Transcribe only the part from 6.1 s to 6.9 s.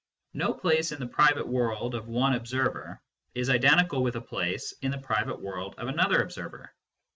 observer.